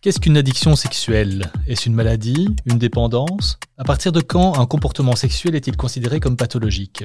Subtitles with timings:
[0.00, 1.50] Qu'est-ce qu'une addiction sexuelle?
[1.66, 2.54] Est-ce une maladie?
[2.66, 3.58] Une dépendance?
[3.78, 7.02] À partir de quand un comportement sexuel est-il considéré comme pathologique?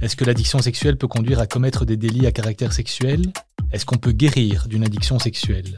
[0.00, 3.34] Est-ce que l'addiction sexuelle peut conduire à commettre des délits à caractère sexuel?
[3.70, 5.76] Est-ce qu'on peut guérir d'une addiction sexuelle?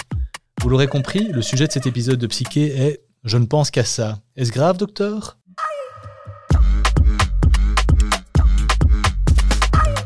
[0.63, 3.85] Vous l'aurez compris, le sujet de cet épisode de Psyché est Je ne pense qu'à
[3.85, 4.21] ça.
[4.37, 5.39] Est-ce grave, docteur?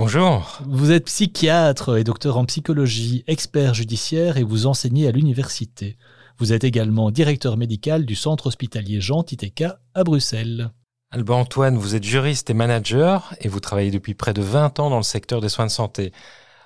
[0.00, 0.62] Bonjour.
[0.66, 5.98] Vous êtes psychiatre et docteur en psychologie, expert judiciaire et vous enseignez à l'université.
[6.38, 10.70] Vous êtes également directeur médical du centre hospitalier Jean Titeka à Bruxelles.
[11.10, 14.88] Alban Antoine, vous êtes juriste et manager et vous travaillez depuis près de 20 ans
[14.88, 16.14] dans le secteur des soins de santé.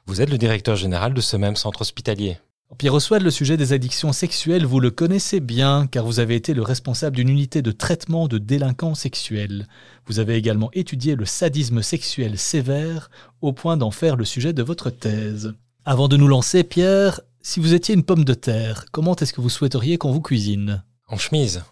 [0.07, 2.39] Vous êtes le directeur général de ce même centre hospitalier.
[2.79, 6.55] Pierre Oswald, le sujet des addictions sexuelles, vous le connaissez bien car vous avez été
[6.55, 9.69] le responsable d'une unité de traitement de délinquants sexuels.
[10.07, 13.11] Vous avez également étudié le sadisme sexuel sévère
[13.43, 15.55] au point d'en faire le sujet de votre thèse.
[15.85, 19.41] Avant de nous lancer, Pierre, si vous étiez une pomme de terre, comment est-ce que
[19.41, 20.83] vous souhaiteriez qu'on vous cuisine?
[21.07, 21.63] En chemise.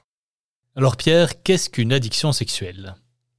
[0.77, 2.95] Alors Pierre, qu'est-ce qu'une addiction sexuelle?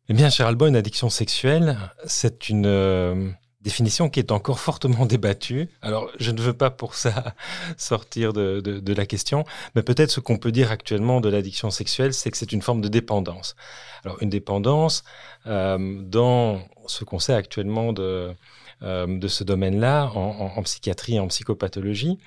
[0.10, 3.36] Eh bien, cher Alban, une addiction sexuelle, c'est une...
[3.64, 5.70] Définition qui est encore fortement débattue.
[5.82, 7.34] Alors, je ne veux pas pour ça
[7.78, 12.30] sortir de, la question, mais peut-être ce qu'on peut dire actuellement de l'addiction sexuelle, c'est
[12.30, 13.56] que c'est une forme de dépendance.
[14.04, 15.04] Alors, une dépendance,
[15.48, 18.34] euh, dans ce qu'on sait actuellement de,
[18.82, 22.20] euh, ce domaine-là, en, en, psychiatrie et en psychopathologie,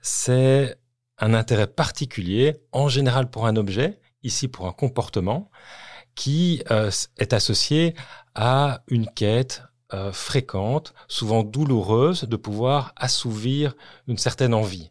[0.00, 0.78] c'est
[1.18, 5.50] un intérêt particulier, en général pour un objet, ici pour un comportement,
[6.14, 7.94] qui euh, est associé
[8.34, 9.62] à une quête,
[9.94, 13.74] euh, fréquente, souvent douloureuse, de pouvoir assouvir
[14.08, 14.90] une certaine envie.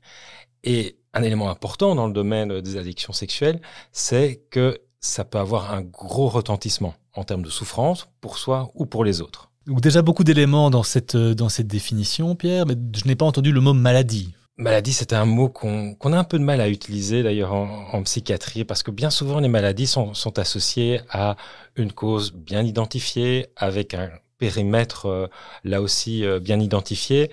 [0.64, 3.62] Et un élément important dans le domaine des addictions sexuelles,
[3.92, 8.86] c'est que ça peut avoir un gros retentissement en termes de souffrance pour soi ou
[8.86, 9.50] pour les autres.
[9.66, 13.26] Donc déjà beaucoup d'éléments dans cette, euh, dans cette définition, Pierre, mais je n'ai pas
[13.26, 14.34] entendu le mot maladie.
[14.58, 18.04] Maladie, c'est un mot qu'on a un peu de mal à utiliser d'ailleurs en, en,
[18.04, 21.38] psychiatrie parce que bien souvent les maladies sont, sont associées à
[21.78, 24.10] une cause bien identifiée avec un
[24.40, 25.28] périmètre euh,
[25.64, 27.30] là aussi euh, bien identifié.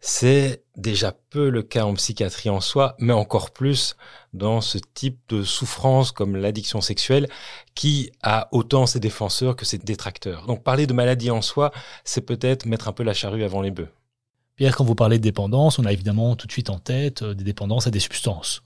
[0.00, 3.96] C'est déjà peu le cas en psychiatrie en soi, mais encore plus
[4.34, 7.28] dans ce type de souffrance comme l'addiction sexuelle
[7.74, 10.46] qui a autant ses défenseurs que ses détracteurs.
[10.46, 11.72] Donc parler de maladie en soi,
[12.04, 13.88] c'est peut-être mettre un peu la charrue avant les bœufs.
[14.56, 17.34] Pierre, quand vous parlez de dépendance, on a évidemment tout de suite en tête euh,
[17.34, 18.62] des dépendances à des substances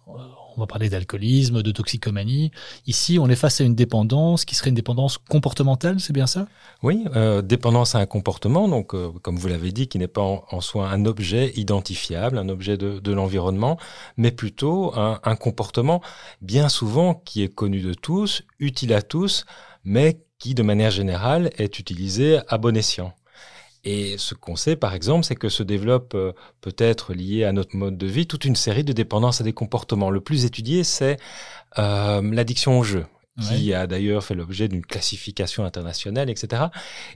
[0.59, 2.51] on va parler d'alcoolisme, de toxicomanie.
[2.89, 6.49] Ici, on est face à une dépendance qui serait une dépendance comportementale, c'est bien ça?
[6.83, 10.23] Oui, euh, dépendance à un comportement, donc euh, comme vous l'avez dit, qui n'est pas
[10.23, 13.79] en, soi un objet identifiable, un objet de, l'environnement,
[14.17, 16.03] mais plutôt un, un comportement
[16.43, 19.45] bien souvent qui est connu de tous, utile à tous,
[19.85, 23.13] mais qui de manière générale est utilisé à bon escient.
[23.85, 27.77] Et ce qu'on sait, par exemple, c'est que se développe euh, peut-être lié à notre
[27.77, 30.11] mode de vie toute une série de dépendances à des comportements.
[30.11, 31.17] Le plus étudié, c'est
[31.79, 33.07] euh, l'addiction au jeu
[33.41, 36.65] qui a d'ailleurs fait l'objet d'une classification internationale, etc.,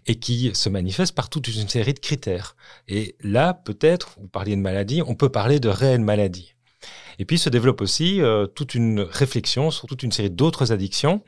[0.07, 2.57] et qui se manifeste par toute une série de critères.
[2.89, 6.55] Et là, peut-être, vous parliez de maladie, on peut parler de réelle maladie.
[7.19, 11.23] Et puis se développe aussi euh, toute une réflexion sur toute une série d'autres addictions.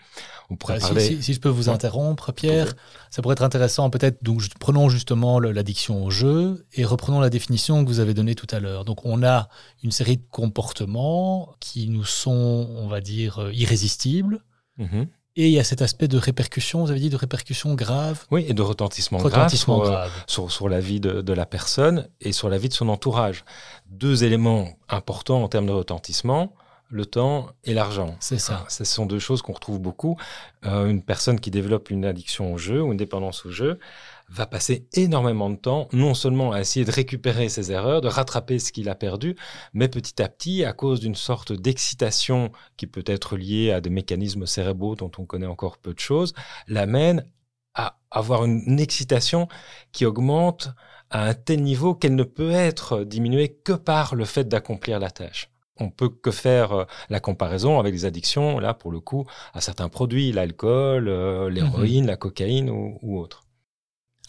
[0.50, 1.20] On pourrait parler...
[1.22, 2.74] si, je peux vous interrompre, Pierre,
[3.10, 4.22] ça pourrait être intéressant peut-être.
[4.22, 8.46] Donc prenons justement l'addiction au jeu et reprenons la définition que vous avez donnée tout
[8.50, 8.84] à l'heure.
[8.84, 9.48] Donc on a
[9.82, 14.44] une série de comportements qui nous sont, on va dire, euh, irrésistibles.
[14.78, 15.06] Mm-hmm.
[15.36, 18.44] Et il y a cet aspect de répercussion, vous avez dit de répercussion grave Oui,
[18.48, 19.52] et de retentissement, grave,
[20.26, 23.44] sur, Sur, la vie de, la personne et sur la vie de son entourage.
[23.90, 26.52] Deux éléments importants en termes de retentissement,
[26.88, 28.14] le temps et l'argent.
[28.20, 28.64] C'est ça.
[28.68, 30.16] Ce sont deux choses qu'on retrouve beaucoup.
[30.66, 33.80] Euh, une personne qui développe une addiction au jeu ou une dépendance au jeu
[34.28, 38.58] va passer énormément de temps, non seulement à essayer de récupérer ses erreurs, de rattraper
[38.58, 39.36] ce qu'il a perdu,
[39.72, 43.90] mais petit à petit, à cause d'une sorte d'excitation qui peut être liée à des
[43.90, 46.34] mécanismes cérébraux dont on connaît encore peu de choses,
[46.66, 47.28] l'amène
[47.74, 49.48] à avoir une excitation
[49.92, 50.70] qui augmente
[51.10, 55.10] à un tel niveau qu'elle ne peut être diminuée que par le fait d'accomplir la
[55.10, 59.26] tâche on peut que faire euh, la comparaison avec les addictions, là, pour le coup,
[59.52, 62.10] à certains produits, l'alcool, euh, l'héroïne, mhm.
[62.10, 63.43] la cocaïne ou, autre.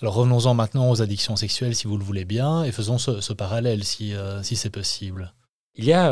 [0.01, 3.83] Alors revenons-en maintenant aux addictions sexuelles, si vous le voulez bien, et faisons ce, parallèle,
[3.83, 5.33] si, euh, si c'est possible.
[5.75, 6.11] Il y a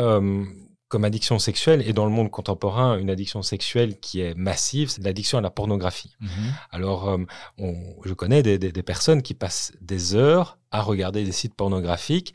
[0.94, 5.02] comme addiction sexuelle et dans le monde contemporain, une addiction sexuelle qui est massive, c'est
[5.02, 6.14] l'addiction à la pornographie.
[6.20, 6.28] Mhm.
[6.70, 7.16] Alors, euh,
[8.04, 12.32] je connais des, personnes qui passent des heures à regarder des sites pornographiques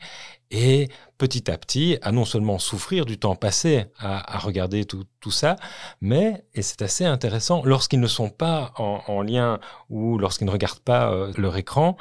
[0.50, 5.56] et petit à petit à non seulement souffrir du temps passé à, regarder tout, ça,
[6.02, 9.58] mais, et c'est assez intéressant, lorsqu'ils ne sont pas en, lien
[9.88, 11.96] ou lorsqu'ils ne regardent pas euh, leur écran,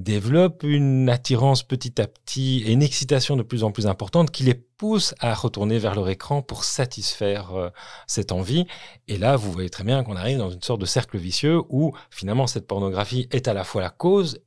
[0.00, 4.42] développent une attirance petit à petit et une excitation de plus en plus importante qui
[4.42, 7.68] les pousse à retourner vers leur écran pour satisfaire euh,
[8.06, 8.66] cette envie.
[9.08, 11.92] Et là, vous voyez très bien qu'on arrive dans une sorte de cercle vicieux où
[12.10, 14.40] finalement cette pornographie est à la fois la cause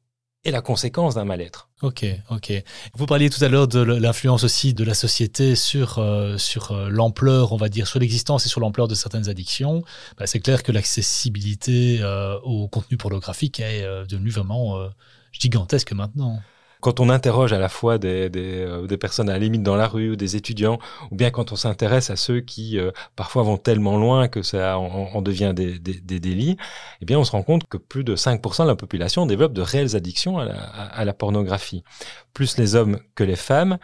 [0.44, 1.69] et la conséquence d'un mal-être.
[1.83, 2.51] Ok, ok.
[2.95, 6.89] Vous parliez tout à l'heure de l'influence aussi de la société sur, euh, sur euh,
[6.89, 9.83] l'ampleur, on va dire, sur l'existence et sur l'ampleur de certaines addictions.
[10.17, 12.03] Bah, c'est clair que l'accessibilité
[12.44, 14.89] au contenu pornographique est devenue vraiment
[15.33, 16.39] gigantesque maintenant.
[16.83, 20.12] Quand on interroge à la fois euh, des, personnes à la limite dans la rue
[20.12, 20.80] ou des étudiants,
[21.12, 24.77] ou bien quand on s'intéresse à ceux qui euh, parfois vont tellement loin que ça
[24.77, 26.57] en, devient des, des, délits,
[27.00, 29.62] eh bien on se rend compte que plus de 5% de la population développe de
[29.62, 31.86] réelles addictions à la, à la pornographie.
[32.33, 33.77] Plus les hommes que les femmes.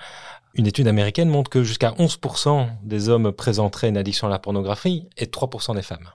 [0.54, 5.08] Une étude américaine montre que jusqu'à 11% des hommes présenteraient une addiction à la pornographie
[5.16, 6.10] et 3% des femmes.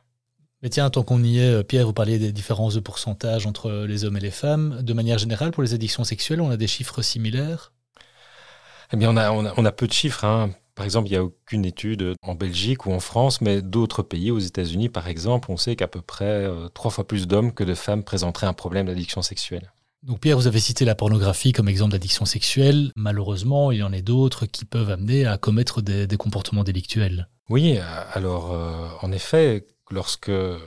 [0.64, 4.06] Mais tiens, tant qu'on y est, Pierre, vous parliez des différences de pourcentage entre les
[4.06, 4.80] hommes et les femmes.
[4.80, 7.70] De manière générale, pour les addictions sexuelles, on a des chiffres similaires?
[8.90, 10.24] Eh bien, on a, on a, peu de chiffres.
[10.24, 10.54] Hein.
[10.74, 14.30] Par exemple, il n'y a aucune étude en Belgique ou en France, mais d'autres pays,
[14.30, 17.62] aux États-Unis par exemple, on sait qu'à peu près euh, trois fois plus d'hommes que
[17.62, 19.70] de femmes présenteraient un problème d'addiction sexuelle.
[20.02, 22.90] Donc Pierre, vous avez cité la pornographie comme exemple d'addiction sexuelle.
[22.96, 27.28] Malheureusement, il y en a d'autres qui peuvent amener à commettre des, comportements délictuels.
[27.50, 27.82] Oui, euh,
[28.14, 30.58] alors euh, en effet, lorsque euh,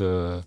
[0.00, 0.40] euh,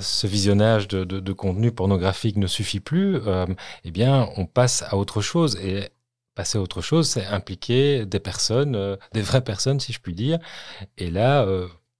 [0.00, 3.46] ce visionnage de, de, contenu pornographique ne suffit plus, euh,
[3.84, 5.56] eh bien, on passe à autre chose.
[5.56, 5.88] Et
[6.34, 10.38] passer à autre chose, c'est impliquer des personnes, des vraies personnes, si je puis dire.
[10.98, 11.46] Et là,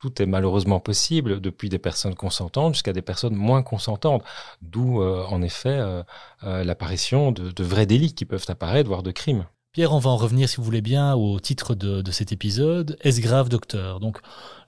[0.01, 4.25] tout est malheureusement possible, depuis des personnes consentantes jusqu'à des personnes moins consentantes.
[4.61, 5.81] D'où, en effet,
[6.43, 9.47] l'apparition de vrais délits qui peuvent apparaître, voire de crimes.
[9.75, 12.97] Pierre, on va en revenir, si vous voulez bien, au titre de, cet épisode.
[13.01, 13.99] Est-ce grave, docteur?
[13.99, 14.19] Donc,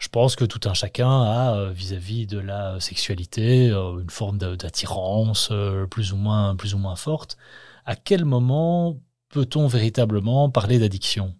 [0.01, 4.37] je pense que tout un chacun a, euh, vis-à-vis de la sexualité, euh, une forme
[4.37, 7.37] d'attirance euh, plus ou moins, plus ou moins forte.
[7.85, 8.99] À quel moment
[9.29, 11.37] peut-on véritablement parler d'addiction?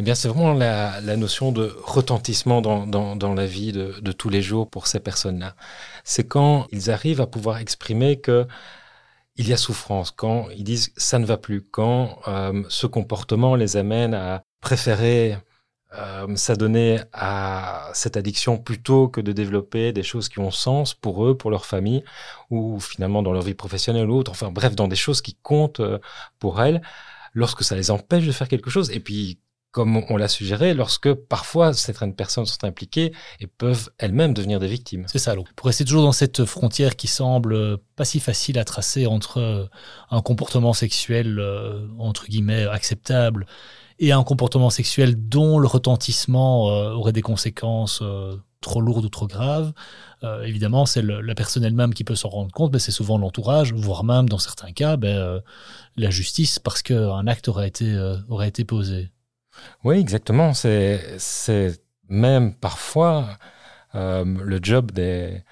[0.00, 4.42] Eh bien, c'est vraiment la, notion de retentissement dans, la vie de, de, tous les
[4.42, 5.54] jours pour ces personnes-là.
[6.02, 8.48] C'est quand ils arrivent à pouvoir exprimer que
[9.40, 13.54] il y a souffrance, quand ils disent ça ne va plus, quand euh, ce comportement
[13.54, 15.38] les amène à préférer
[15.94, 21.24] euh, s'adonner à cette addiction plutôt que de développer des choses qui ont sens pour
[21.26, 22.04] eux, pour leur famille,
[22.50, 25.80] ou finalement dans leur vie professionnelle ou autre, enfin bref, dans des choses qui comptent
[25.80, 25.98] euh,
[26.38, 26.82] pour elles,
[27.32, 29.40] lorsque ça les empêche de faire quelque chose, et puis
[29.72, 34.66] comme on l'a suggéré, lorsque parfois certaines personnes sont impliquées et peuvent elles-mêmes devenir des
[34.66, 35.04] victimes.
[35.06, 35.34] C'est ça.
[35.54, 39.66] pour rester toujours dans cette frontière qui semble pas si facile à tracer entre euh,
[40.10, 43.46] un comportement sexuel euh, entre guillemets acceptable
[44.00, 48.02] et un comportement sexuel dont le retentissement euh, aurait des conséquences
[48.60, 49.72] trop lourdes ou trop graves.
[50.44, 54.04] évidemment, c'est la personne elle-même qui peut s'en rendre compte, mais c'est souvent l'entourage, voire
[54.04, 55.40] même dans certains cas, ben,
[55.96, 57.72] la justice, parce qu'un acte aurait
[58.28, 59.10] aurait été posé.
[59.84, 60.52] Oui, exactement.
[60.54, 63.26] C'est même parfois
[63.94, 65.42] euh, le job des,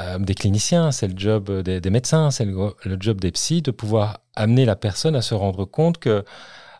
[0.00, 4.20] euh, des cliniciens, c'est le job des, médecins, c'est le, job des psys de pouvoir
[4.34, 6.24] amener la personne à se rendre compte que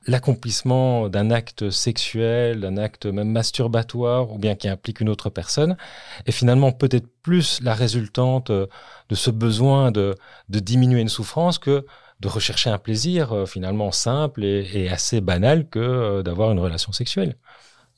[0.06, 5.76] l'accomplissement d'un acte sexuel, d'un acte même masturbatoire ou bien qui implique une autre personne
[6.24, 10.16] est finalement peut-être plus la résultante de ce besoin de
[10.48, 11.84] diminuer une souffrance que
[12.20, 16.92] de rechercher un plaisir euh, finalement simple et, assez banal que euh, d'avoir une relation
[16.92, 17.36] sexuelle.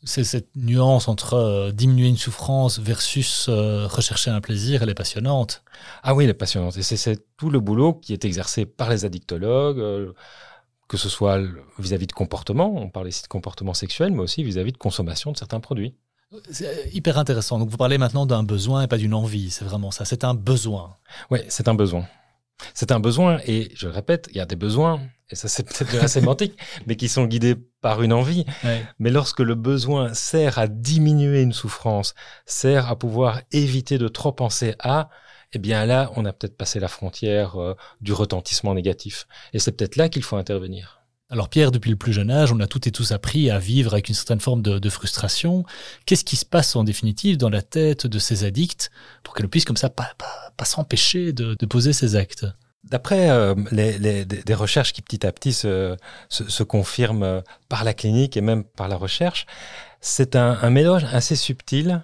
[0.02, 5.62] C'est cette nuance entre euh, diminuer une souffrance versus rechercher un plaisir, elle est passionnante.
[6.02, 6.76] Ah oui, elle est passionnante.
[6.76, 10.14] Et c'est tout le boulot qui est exercé par les addictologues,
[10.88, 11.40] que ce soit
[11.78, 15.36] vis-à-vis de comportement, on parle ici de comportement sexuel, mais aussi vis-à-vis de consommation de
[15.36, 15.94] certains produits.
[16.50, 17.58] C'est hyper intéressant.
[17.58, 20.04] Donc vous parlez maintenant d'un besoin et pas d'une envie, c'est vraiment ça.
[20.04, 20.96] C'est un besoin.
[21.30, 22.06] Oui, c'est un besoin.
[22.74, 25.00] C'est un besoin, et je le répète, il y a des besoins,
[25.30, 28.44] et ça c'est peut-être de la sémantique, mais qui sont guidés par une envie.
[28.98, 32.14] Mais lorsque le besoin sert à diminuer une souffrance,
[32.46, 35.08] sert à pouvoir éviter de trop penser à,
[35.52, 39.26] eh bien là, on a peut-être passé la frontière euh, du retentissement négatif.
[39.52, 40.99] Et c'est peut-être là qu'il faut intervenir.
[41.32, 43.92] Alors Pierre, depuis le plus jeune âge, on a toutes et tous appris à vivre
[43.92, 45.64] avec une certaine forme de, frustration.
[46.04, 48.90] Qu'est-ce qui se passe en définitive dans la tête de ces addicts
[49.22, 50.12] pour qu'elles puissent comme ça pas,
[50.64, 52.46] s'empêcher de, poser ces actes?
[52.82, 55.96] D'après euh, les, des recherches qui petit à petit se,
[56.30, 59.46] se, confirment euh, par la clinique et même par la recherche,
[60.00, 62.02] c'est un, un mélange assez subtil.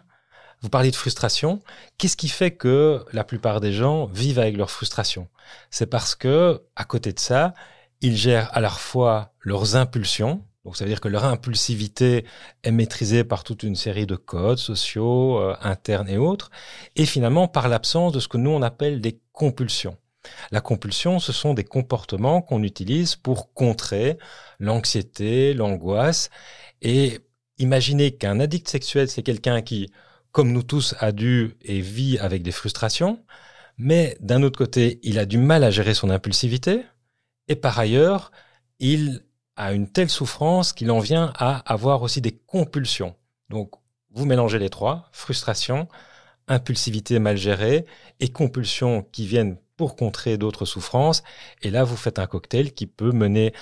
[0.60, 1.62] Vous parlez de frustration.
[1.98, 5.28] Qu'est-ce qui fait que la plupart des gens vivent avec leur frustration?
[5.70, 7.54] C'est parce que, à côté de ça,
[8.00, 12.24] ils gèrent à la fois leurs impulsions, donc ça veut dire que leur impulsivité
[12.64, 16.50] est maîtrisée par toute une série de codes sociaux, euh, internes et autres,
[16.96, 19.96] et finalement par l'absence de ce que nous on appelle des compulsions.
[20.50, 24.18] La compulsion, ce sont des comportements qu'on utilise pour contrer
[24.58, 26.30] l'anxiété, l'angoisse,
[26.82, 27.20] et
[27.58, 29.90] imaginez qu'un addict sexuel, c'est quelqu'un qui,
[30.32, 33.24] comme nous tous, a dû et vit avec des frustrations,
[33.78, 36.82] mais d'un autre côté, il a du mal à gérer son impulsivité,
[37.48, 38.30] et par ailleurs,
[38.78, 39.22] il
[39.56, 43.16] a une telle souffrance qu'il en vient à avoir aussi des compulsions.
[43.48, 43.72] Donc,
[44.10, 45.88] vous mélangez les trois, frustration,
[46.48, 47.86] impulsivité mal gérée
[48.20, 51.22] et compulsions qui viennent pour contrer d'autres souffrances.
[51.62, 53.52] Et là, vous faites un cocktail qui peut mener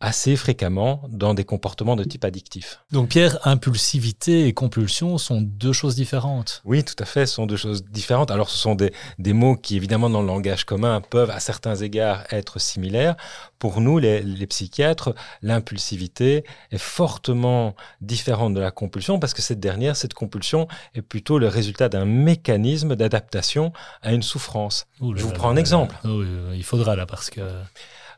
[0.00, 2.80] assez fréquemment dans des comportements de type addictif.
[2.92, 6.62] Donc Pierre, impulsivité et compulsion sont deux choses différentes.
[6.64, 8.30] Oui, tout à fait, ce sont deux choses différentes.
[8.30, 11.74] Alors ce sont des, des mots qui évidemment dans le langage commun peuvent à certains
[11.74, 13.16] égards être similaires.
[13.58, 19.58] Pour nous, les, les psychiatres, l'impulsivité est fortement différente de la compulsion parce que cette
[19.58, 24.86] dernière, cette compulsion est plutôt le résultat d'un mécanisme d'adaptation à une souffrance.
[25.00, 25.96] Je vous prends un exemple.
[26.04, 27.40] Il faudra là parce que...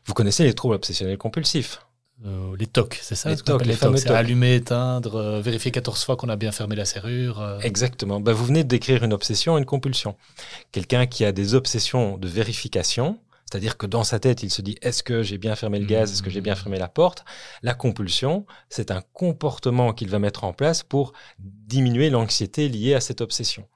[0.05, 1.81] Vous connaissez les troubles obsessionnels compulsifs?
[2.25, 3.29] Euh, les TOC, c'est ça?
[3.29, 6.75] Les TOC, les, les C'est allumer, éteindre, euh, vérifier 14 fois qu'on a bien fermé
[6.75, 7.41] la serrure.
[7.41, 7.59] Euh.
[7.61, 8.19] Exactement.
[8.19, 10.15] Ben, vous venez de décrire une obsession et une compulsion.
[10.71, 13.17] Quelqu'un qui a des obsessions de vérification,
[13.51, 16.13] c'est-à-dire que dans sa tête, il se dit est-ce que j'ai bien fermé le gaz,
[16.13, 17.25] est-ce que j'ai bien fermé la porte?
[17.63, 23.01] La compulsion, c'est un comportement qu'il va mettre en place pour diminuer l'anxiété liée à
[23.01, 23.67] cette obsession.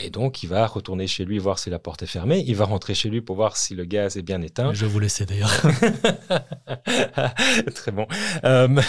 [0.00, 2.64] Et donc, il va retourner chez lui voir si la porte est fermée, il va
[2.64, 4.72] rentrer chez lui pour voir si le gaz est bien éteint.
[4.72, 5.50] Je vous laisser d'ailleurs.
[7.74, 8.06] Très bon.
[8.44, 8.80] Euh,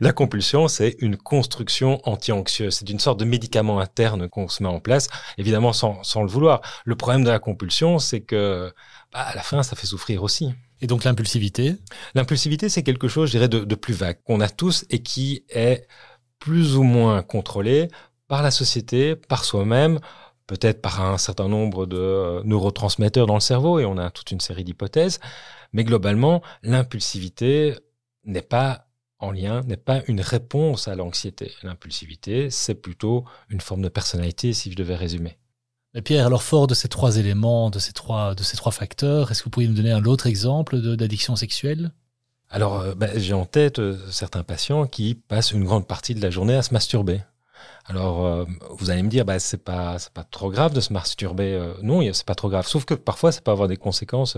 [0.00, 2.74] la compulsion, c'est une construction anti-anxieuse.
[2.74, 6.28] C'est une sorte de médicament interne qu'on se met en place, évidemment sans, sans le
[6.28, 6.60] vouloir.
[6.84, 8.72] Le problème de la compulsion, c'est que
[9.12, 10.52] bah, à la fin, ça fait souffrir aussi.
[10.80, 11.76] Et donc l'impulsivité?
[12.14, 15.86] L'impulsivité, c'est quelque chose, je dirais, de, plus vague, qu'on a tous et qui est
[16.38, 17.88] plus ou moins contrôlé
[18.28, 19.98] par la société, par soi-même,
[20.46, 24.30] peut-être par un certain nombre de euh, neurotransmetteurs dans le cerveau, et on a toute
[24.30, 25.18] une série d'hypothèses.
[25.72, 27.74] Mais globalement, l'impulsivité
[28.24, 28.87] n'est pas
[29.18, 31.52] en lien, n'est pas une réponse à l'anxiété.
[31.62, 35.38] L'impulsivité, c'est plutôt une forme de personnalité, si je devais résumer.
[36.04, 39.40] Pierre, alors fort de ces trois éléments, de ces trois, de ces trois facteurs, est-ce
[39.40, 41.92] que vous pourriez nous donner un autre exemple d'addiction sexuelle?
[42.50, 46.22] Alors, euh, bah, j'ai en tête euh, certains patients qui passent une grande partie de
[46.22, 47.20] la journée à se masturber.
[47.86, 48.44] Alors, euh,
[48.78, 51.58] vous allez me dire, bah, c'est pas, pas trop grave de se masturber.
[51.82, 52.66] non, c'est pas trop grave.
[52.66, 54.36] Sauf que parfois, ça peut avoir des conséquences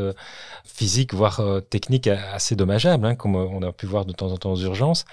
[0.65, 4.53] physiques, voire techniques assez dommageables, hein, comme on a pu voir de temps en temps
[4.53, 5.05] aux urgences.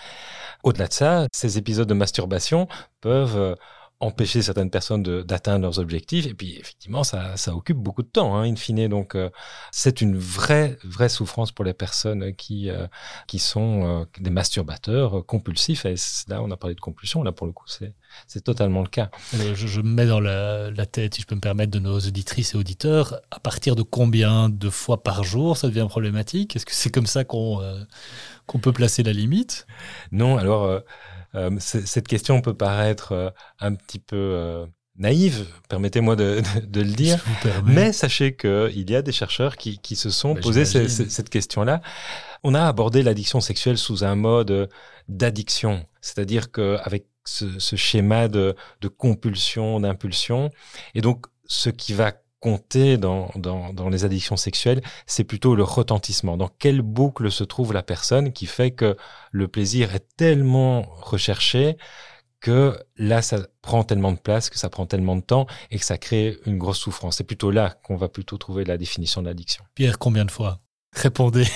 [0.64, 2.68] Au-delà de ça, ces épisodes de masturbation
[3.02, 3.56] peuvent
[4.00, 6.28] empêcher certaines personnes d'atteindre leurs objectifs.
[6.28, 8.88] Et puis, effectivement, ça, ça occupe beaucoup de temps, hein, in fine.
[8.88, 9.30] Donc, euh,
[9.72, 12.86] c'est une vraie, vraie souffrance pour les personnes qui, euh,
[13.28, 15.86] qui sont euh, des masturbateurs compulsifs.
[15.86, 15.96] Et
[16.28, 17.24] là, on a parlé de compulsion.
[17.24, 19.10] Là, pour le coup, c'est totalement le cas.
[19.34, 22.00] Je, je, me mets dans la, la, tête, si je peux me permettre, de nos
[22.00, 23.20] auditrices et auditeurs.
[23.32, 26.56] À partir de combien de fois par jour ça devient problématique?
[26.56, 27.62] Est-ce que c'est comme ça qu'on
[28.46, 29.66] qu'on peut placer la limite?
[30.12, 30.82] Non, alors
[31.60, 33.30] cette question peut paraître euh,
[33.60, 34.66] un petit peu euh,
[34.98, 36.42] naïve, permettez-moi de,
[36.74, 37.24] le dire,
[37.66, 41.82] mais sachez qu'il y a des chercheurs qui, se sont bah, posés cette question-là.
[42.44, 44.70] On a abordé l'addiction sexuelle sous un mode
[45.08, 50.50] d'addiction, c'est-à-dire qu'avec ce, ce schéma de, de compulsion, d'impulsion,
[50.96, 56.38] et donc ce qui va compter dans, dans, les addictions sexuelles, c'est plutôt le retentissement.
[56.38, 58.96] Dans quelle boucle se trouve la personne qui fait que
[59.32, 61.78] le plaisir est tellement recherché
[62.40, 65.86] que là, ça prend tellement de place, que ça prend tellement de temps et que
[65.86, 67.18] ça crée une grosse souffrance?
[67.18, 69.64] C'est plutôt là qu'on va plutôt trouver la définition de l'addiction.
[69.74, 70.60] Pierre, combien de fois
[70.94, 71.48] Répondez?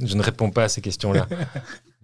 [0.00, 1.26] Je ne réponds pas à ces questions-là.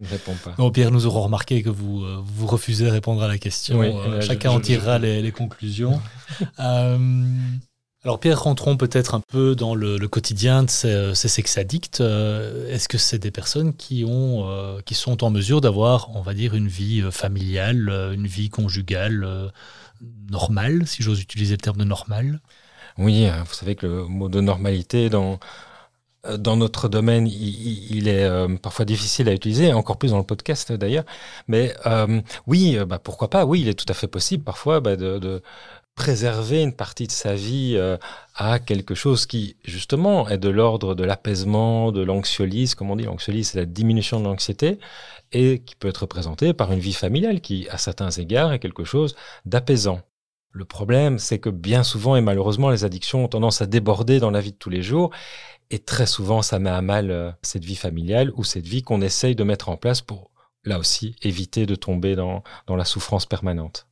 [0.00, 0.54] Je ne réponds pas.
[0.58, 3.80] Non, Pierre, nous aurons remarqué que vous, euh, vous refusez de répondre à la question.
[3.80, 6.00] Euh, chacun en tirera les, les, conclusions.
[6.58, 6.98] euh,
[8.04, 12.02] alors Pierre, rentrons peut-être un peu dans le, quotidien de ces, ces sex addicts.
[12.02, 16.20] Euh, est-ce que c'est des personnes qui, ont, euh, qui sont en mesure d'avoir, on
[16.20, 19.50] va dire, une vie euh, familiale, une vie conjugale
[20.30, 22.40] normale, si j'ose utiliser le terme de normal
[22.98, 25.40] Oui, vous savez que le mot de normalité dans,
[26.36, 31.04] dans notre domaine, il, est parfois difficile à utiliser, encore plus dans le podcast d'ailleurs.
[31.48, 31.74] Mais
[32.46, 33.46] oui, bah, pourquoi pas?
[33.46, 35.42] Oui, il est tout à fait possible parfois bah, de
[35.94, 37.96] préserver une partie de sa vie euh,
[38.34, 43.04] à quelque chose qui, justement, est de l'ordre de l'apaisement, de l'anxiolyse, comme on dit,
[43.04, 44.78] l'anxiolyse, c'est la diminution de l'anxiété,
[45.32, 48.84] et qui peut être représenté par une vie familiale qui, à certains égards, est quelque
[48.84, 50.00] chose d'apaisant.
[50.50, 54.30] Le problème, c'est que bien souvent, et malheureusement, les addictions ont tendance à déborder dans
[54.30, 55.10] la vie de tous les jours,
[55.70, 59.00] et très souvent, ça met à mal euh, cette vie familiale ou cette vie qu'on
[59.00, 60.30] essaye de mettre en place pour,
[60.64, 63.86] là aussi, éviter de tomber dans la souffrance permanente.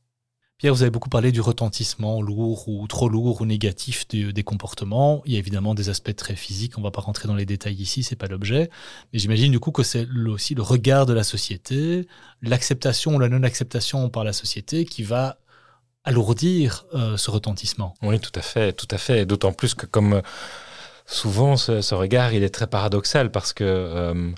[0.63, 5.21] Pierre, vous avez beaucoup parlé du retentissement lourd ou trop lourd ou négatif des comportements.
[5.25, 6.77] Il y a évidemment des aspects très physiques.
[6.77, 8.69] On ne va pas rentrer dans les détails ici, c'est pas l'objet.
[9.11, 12.07] Mais j'imagine du coup que c'est aussi le regard de la société,
[12.41, 15.35] l'acceptation ou la non-acceptation par la société qui va
[16.05, 17.93] alourdir euh, ce retentissement.
[18.01, 19.25] Oui, tout à fait, tout à fait.
[19.25, 20.21] D'autant plus que comme
[21.05, 24.31] souvent ce, regard, il est très paradoxal parce que euh,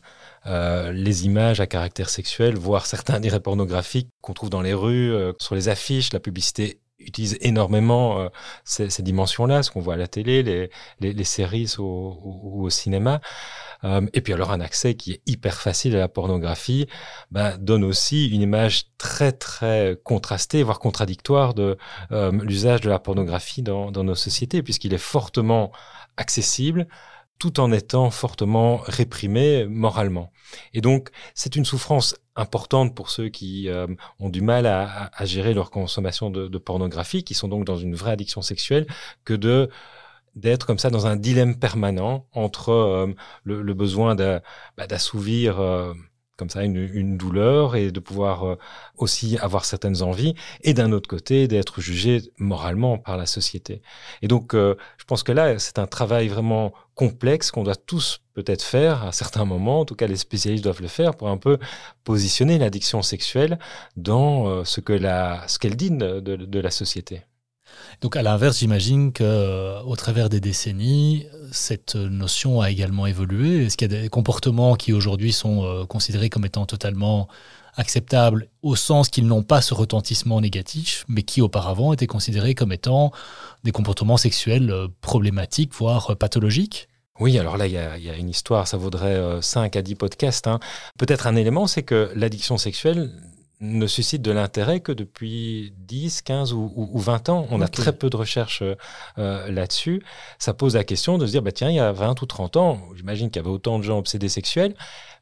[0.48, 5.14] euh, les images à caractère sexuel, voire certains diraient pornographiques qu'on trouve dans les rues,
[5.14, 8.30] euh, sur les affiches, la publicité utilise énormément
[8.64, 10.70] ces, dimensions-là, ce qu'on voit à la télé, les,
[11.02, 13.20] les, séries ou au, cinéma.
[13.84, 16.88] et puis alors un accès qui est hyper facile à la pornographie
[17.32, 21.78] ben, donne aussi une image très très contrastée, voire contradictoire de
[22.12, 25.74] l'usage de la pornographie dans, dans nos sociétés, puisqu'il est fortement
[26.18, 26.88] accessible
[27.40, 30.32] tout en étant fortement réprimé moralement.
[30.74, 33.88] Et donc, c'est une souffrance importante pour ceux qui euh,
[34.20, 38.12] ont du mal à, gérer leur consommation de, pornographie, qui sont donc dans une vraie
[38.12, 38.88] addiction sexuelle,
[39.24, 39.70] que de
[40.36, 43.08] d'être comme ça dans un dilemme permanent entre euh,
[43.46, 44.42] le, besoin bah,
[44.86, 45.94] d'assouvir euh,
[46.38, 48.58] comme ça une, douleur et de pouvoir euh,
[48.98, 53.82] aussi avoir certaines envies et d'un autre côté d'être jugé moralement par la société.
[54.22, 58.22] Et donc euh, je pense que là c'est un travail vraiment complexe qu'on doit tous
[58.34, 61.38] peut-être faire à certains moments, en tout cas les spécialistes doivent le faire pour un
[61.38, 61.58] peu
[62.04, 63.60] positionner l'addiction sexuelle
[63.96, 67.22] dans euh, ce que la ce qu'elle dit de, la société.
[68.02, 73.66] Donc à l'inverse, j'imagine que au travers des décennies, cette notion a également évolué?
[73.66, 77.28] Est-ce qu'il y a des comportements qui aujourd'hui sont euh, considérés comme étant totalement
[77.76, 82.72] acceptables au sens qu'ils n'ont pas ce retentissement négatif, mais qui auparavant étaient considérés comme
[82.72, 83.12] étant
[83.64, 86.88] des comportements sexuels euh, problématiques, voire pathologiques?
[87.20, 90.48] Oui, alors là, il y a, une histoire, ça vaudrait 5 à 10 podcasts.
[90.48, 90.60] Hein.
[90.98, 93.10] Peut-être un élément, c'est que l'addiction sexuelle
[93.62, 97.48] ne suscite de l'intérêt que depuis 10, 15 ou, 20 ans.
[97.52, 98.64] On a très peu de recherches
[99.18, 100.04] euh, là-dessus.
[100.40, 102.58] Ça pose la question de se dire, bah, tiens, il y a 20 ou 30
[102.58, 104.76] ans, j'imagine qu'il y avait autant de gens obsédés sexuels,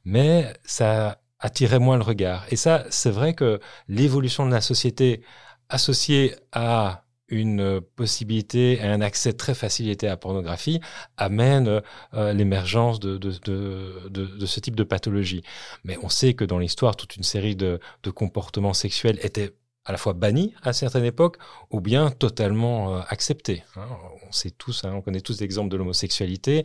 [0.05, 2.45] mais ça attirait moins le regard.
[2.49, 5.21] Et ça, c'est vrai que l'évolution de la société
[5.69, 10.79] associée à une possibilité et un accès très facilité à la pornographie
[11.17, 11.81] amène
[12.13, 15.43] euh, l'émergence de, ce type de pathologie.
[15.83, 17.79] Mais on sait que dans l'histoire, toute une série de,
[18.13, 19.55] comportements sexuels étaient
[19.85, 21.37] à la fois bannis à certaines époques
[21.69, 23.63] ou bien totalement euh, acceptés.
[23.75, 23.87] Hein.
[24.27, 26.63] On sait tous, hein, on connaît tous l'exemple de l'homosexualité,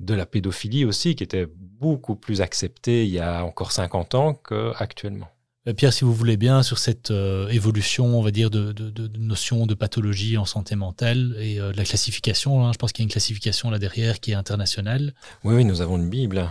[0.00, 4.34] de la pédophilie aussi, qui était beaucoup plus acceptée il y a encore 50 ans
[4.34, 5.28] qu'actuellement.
[5.68, 8.74] Euh, Pierre, si vous voulez bien, sur cette euh, évolution, on va dire, de,
[9.18, 13.02] notion de pathologie en santé mentale et euh, de la classification, hein, je pense qu'il
[13.02, 15.14] y a une classification là derrière qui est internationale.
[15.44, 16.48] Oui, oui, nous avons une Bible.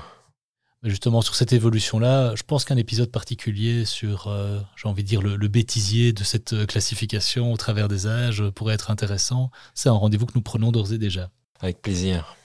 [0.83, 4.31] Justement, sur cette évolution-là, je pense qu'un épisode particulier sur,
[4.75, 8.75] j'ai envie de dire, le, le, bêtisier de cette classification au travers des âges pourrait
[8.75, 9.49] être intéressant.
[9.73, 11.31] C'est un rendez-vous que nous prenons d'ores et déjà.
[11.59, 12.36] Avec plaisir.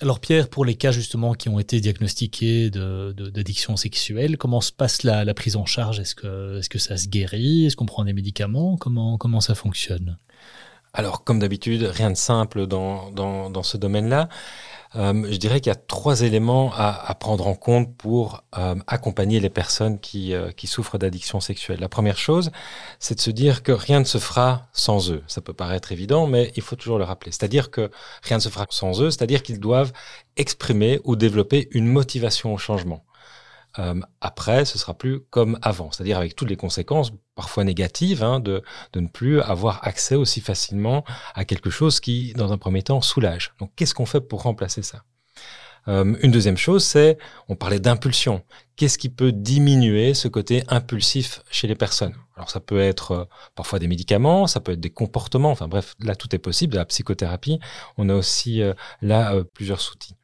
[0.00, 5.02] Alors Pierre, pour les cas justement qui ont été diagnostiqués d'addiction sexuelle, comment se passe
[5.02, 5.98] la, prise en charge?
[5.98, 7.66] Est-ce que, est que ça se guérit?
[7.66, 8.76] Est-ce qu'on prend des médicaments?
[8.76, 10.16] Comment, comment ça fonctionne?
[10.92, 14.28] Alors comme d'habitude, rien de simple dans, dans, dans ce domaine-là.
[14.96, 19.40] Euh, je dirais qu'il y a trois éléments à, prendre en compte pour euh, accompagner
[19.40, 21.80] les personnes qui, euh, qui souffrent d'addiction sexuelle.
[21.80, 22.50] La première chose,
[22.98, 25.22] c'est de se dire que rien ne se fera sans eux.
[25.26, 27.32] Ça peut paraître évident, mais il faut toujours le rappeler.
[27.32, 27.90] C'est-à-dire que
[28.22, 29.92] rien ne se fera sans eux, c'est-à-dire qu'ils doivent
[30.36, 33.04] exprimer ou développer une motivation au changement.
[33.78, 38.40] Euh, après, ce sera plus comme avant, c'est-à-dire avec toutes les conséquences, parfois négatives, hein,
[38.40, 38.62] de,
[38.92, 43.00] de, ne plus avoir accès aussi facilement à quelque chose qui, dans un premier temps,
[43.00, 43.52] soulage.
[43.60, 45.04] Donc, qu'est-ce qu'on fait pour remplacer ça?
[45.86, 48.42] Euh, Une deuxième chose, c'est, on parlait d'impulsion.
[48.76, 52.14] Qu'est-ce qui peut diminuer ce côté impulsif chez les personnes?
[52.36, 55.50] Alors, ça peut être euh, parfois des médicaments, ça peut être des comportements.
[55.50, 56.72] Enfin bref, là, tout est possible.
[56.72, 57.60] De la psychothérapie,
[57.96, 58.60] on a aussi
[59.02, 60.16] là plusieurs outils.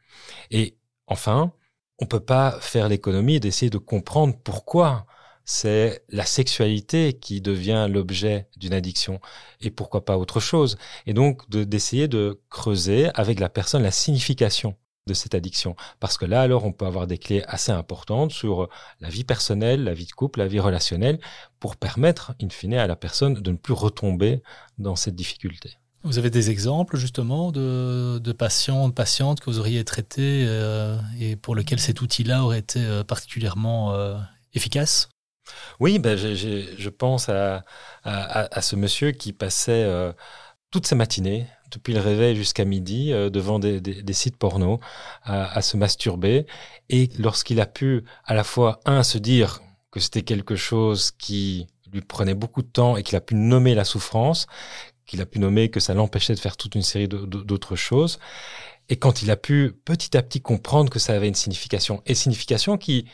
[0.50, 1.52] Et enfin,
[1.98, 5.06] on peut pas faire l'économie d'essayer de comprendre pourquoi
[5.44, 9.20] c'est la sexualité qui devient l'objet d'une addiction
[9.60, 10.78] et pourquoi pas autre chose.
[11.06, 14.76] Et donc d'essayer de, creuser avec la personne la signification
[15.06, 15.76] de cette addiction.
[16.00, 19.84] Parce que là, alors, on peut avoir des clés assez importantes sur la vie personnelle,
[19.84, 21.20] la vie de couple, la vie relationnelle,
[21.60, 24.42] pour permettre, in fine, à la personne de ne plus retomber
[24.78, 25.76] dans cette difficulté.
[26.04, 31.34] Vous avez des exemples justement de, patients, de patientes que vous auriez traités euh, et
[31.34, 34.14] pour lesquels cet outil-là aurait été euh, particulièrement euh,
[34.52, 35.08] efficace?
[35.80, 37.64] Oui, ben, je pense à,
[38.02, 39.86] à, ce monsieur qui passait
[40.70, 44.80] toutes ses matinées, depuis le réveil jusqu'à midi, devant des, sites porno,
[45.22, 46.46] à, se masturber.
[46.88, 51.66] Et lorsqu'il a pu à la fois, un, se dire que c'était quelque chose qui
[51.92, 54.46] lui prenait beaucoup de temps et qu'il a pu nommer la souffrance,
[55.06, 58.18] qu'il a pu nommer que ça l'empêchait de faire toute une série d'autres choses.
[58.88, 62.14] Et quand il a pu petit à petit comprendre que ça avait une signification, et
[62.14, 63.06] signification qui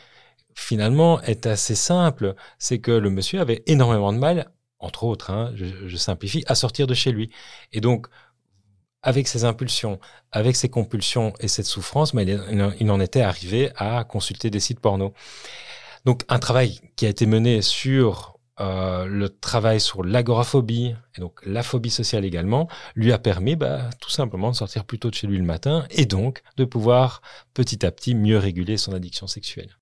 [0.55, 5.53] finalement est assez simple, c'est que le monsieur avait énormément de mal, entre autres, hein,
[5.55, 7.31] je, simplifie, à sortir de chez lui.
[7.71, 8.07] Et donc,
[9.03, 9.99] avec ses impulsions,
[10.31, 14.59] avec ses compulsions et cette souffrance, mais il, il en était arrivé à consulter des
[14.59, 15.13] sites porno.
[16.05, 21.39] Donc un travail qui a été mené sur euh, le travail sur l'agoraphobie, et donc
[21.45, 25.15] la phobie sociale également, lui a permis bah, tout simplement de sortir plus tôt de
[25.15, 27.21] chez lui le matin et donc de pouvoir
[27.53, 29.77] petit à petit mieux réguler son addiction sexuelle.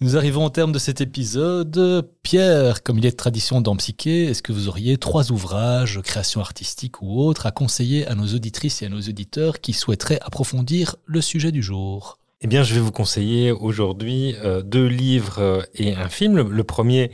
[0.00, 2.08] Nous arrivons au terme de cet épisode.
[2.22, 6.40] Pierre, comme il est de tradition dans Psyché, est-ce que vous auriez trois ouvrages, création
[6.40, 10.96] artistique ou autres, à conseiller à nos auditrices et à nos auditeurs qui souhaiteraient approfondir
[11.06, 12.18] le sujet du jour?
[12.40, 16.50] Eh bien, je vais vous conseiller aujourd'hui euh, deux livres et un film.
[16.50, 17.10] le premier,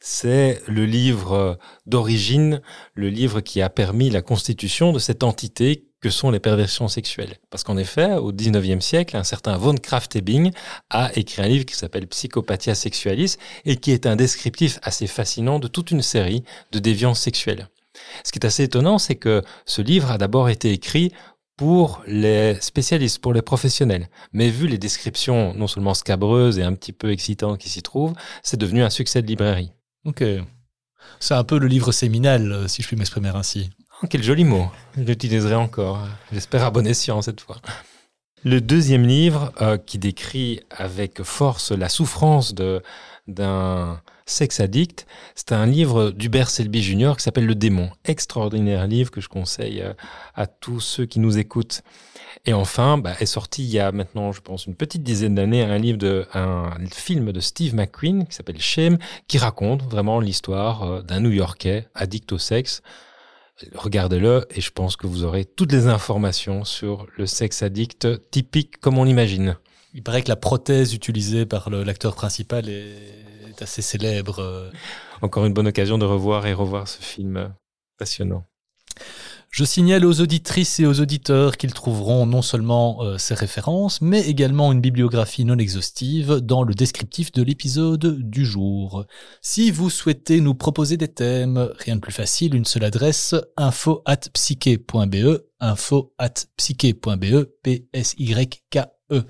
[0.00, 2.60] c'est le livre d'origine,
[2.94, 7.38] le livre qui a permis la constitution de cette entité que sont les perversions sexuelles.
[7.48, 10.52] Parce qu'en effet, au 19e siècle, un certain von Kraft-Ebing
[10.90, 15.58] a écrit un livre qui s'appelle Psychopathia sexualis et qui est un descriptif assez fascinant
[15.58, 17.70] de toute une série de déviances sexuelles.
[18.22, 21.10] Ce qui est assez étonnant, c'est que ce livre a d'abord été écrit
[21.56, 24.08] pour les spécialistes, pour les professionnels.
[24.34, 28.14] Mais vu les descriptions non seulement scabreuses et un petit peu excitantes qui s'y trouvent,
[28.42, 29.72] c'est devenu un succès de librairie.
[30.04, 30.22] Ok.
[31.20, 33.70] C'est un peu le livre séminal, euh, si je puis m'exprimer ainsi.
[34.02, 34.70] Oh, quel joli mot.
[34.96, 36.06] Je l'utiliserai encore.
[36.32, 37.56] J'espère à bon escient cette fois.
[38.44, 45.66] Le deuxième livre, euh, qui décrit avec force la souffrance d'un sexe addict, c'est un
[45.66, 47.14] livre d'Hubert Selby Jr.
[47.16, 47.90] qui s'appelle Le démon.
[48.04, 49.92] Extraordinaire livre que je conseille euh,
[50.34, 51.82] à tous ceux qui nous écoutent.
[52.46, 55.62] Et enfin, bah, est sorti il y a maintenant, je pense, une petite dizaine d'années,
[55.62, 60.82] un livre de, un film de Steve McQueen qui s'appelle Shame, qui raconte vraiment l'histoire
[60.82, 62.82] euh, d'un New-Yorkais addict au sexe.
[63.74, 68.80] Regardez-le et je pense que vous aurez toutes les informations sur le sexe addict typique
[68.80, 69.56] comme on l'imagine.
[69.92, 73.23] Il paraît que la prothèse utilisée par l'acteur principal est
[73.62, 74.70] assez célèbre.
[75.22, 77.54] Encore une bonne occasion de revoir et revoir ce film
[77.98, 78.44] passionnant.
[79.54, 84.20] Je signale aux auditrices et aux auditeurs qu'ils trouveront non seulement euh, ces références, mais
[84.22, 89.06] également une bibliographie non exhaustive dans le descriptif de l'épisode du jour.
[89.42, 94.02] Si vous souhaitez nous proposer des thèmes, rien de plus facile, une seule adresse, info
[94.06, 97.46] at psyche.be, info at psyche.be,
[99.08, 99.24] P-S-Y-K-E.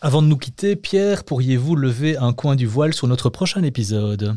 [0.00, 4.36] Avant de nous quitter, Pierre, pourriez-vous lever un coin du voile sur notre prochain épisode?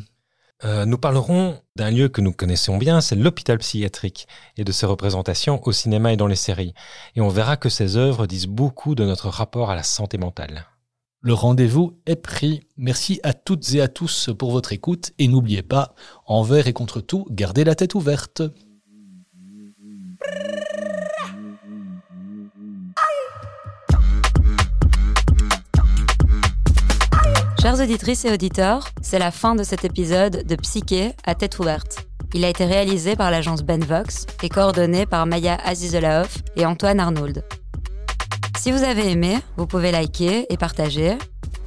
[0.64, 4.88] Euh, nous parlerons d'un lieu que nous connaissons bien, c'est l'hôpital psychiatrique, et de ses
[4.88, 6.74] représentations au cinéma et dans les séries.
[7.16, 10.66] Et on verra que ces œuvres disent beaucoup de notre rapport à la santé mentale.
[11.22, 12.62] Le rendez-vous est pris.
[12.78, 15.94] Merci à toutes et à tous pour votre écoute, et n'oubliez pas,
[16.26, 18.42] envers et contre tout, gardez la tête ouverte.
[27.68, 32.08] Chers auditrices et auditeurs, c'est la fin de cet épisode de Psyché à tête ouverte.
[32.34, 37.44] Il a été réalisé par l'agence Benvox et coordonné par Maya Azizolaoff et Antoine Arnould.
[38.58, 41.18] Si vous avez aimé, vous pouvez liker et partager.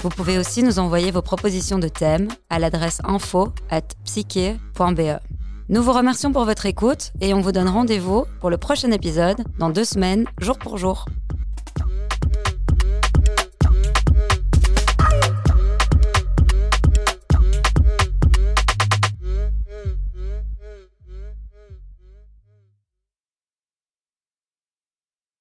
[0.01, 5.21] Vous pouvez aussi nous envoyer vos propositions de thèmes à l'adresse info at psyché.be.
[5.69, 9.45] Nous vous remercions pour votre écoute et on vous donne rendez-vous pour le prochain épisode
[9.59, 11.05] dans deux semaines, jour pour jour.